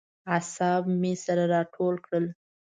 [0.35, 2.25] اعصاب مې سره راټول کړل.